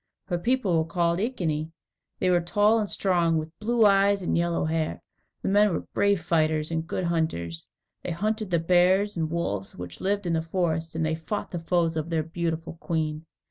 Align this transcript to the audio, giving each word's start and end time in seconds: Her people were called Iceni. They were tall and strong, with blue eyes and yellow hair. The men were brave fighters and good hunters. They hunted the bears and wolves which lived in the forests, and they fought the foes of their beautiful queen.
Her 0.25 0.39
people 0.39 0.79
were 0.79 0.89
called 0.89 1.19
Iceni. 1.19 1.69
They 2.17 2.31
were 2.31 2.41
tall 2.41 2.79
and 2.79 2.89
strong, 2.89 3.37
with 3.37 3.51
blue 3.59 3.85
eyes 3.85 4.23
and 4.23 4.35
yellow 4.35 4.65
hair. 4.65 4.99
The 5.43 5.47
men 5.47 5.71
were 5.71 5.85
brave 5.93 6.21
fighters 6.23 6.71
and 6.71 6.87
good 6.87 7.03
hunters. 7.03 7.69
They 8.01 8.09
hunted 8.09 8.49
the 8.49 8.57
bears 8.57 9.15
and 9.15 9.29
wolves 9.29 9.75
which 9.77 10.01
lived 10.01 10.25
in 10.25 10.33
the 10.33 10.41
forests, 10.41 10.95
and 10.95 11.05
they 11.05 11.13
fought 11.13 11.51
the 11.51 11.59
foes 11.59 11.95
of 11.95 12.09
their 12.09 12.23
beautiful 12.23 12.77
queen. 12.81 13.27